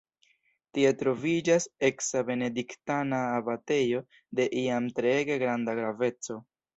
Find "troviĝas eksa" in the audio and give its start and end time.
1.01-2.23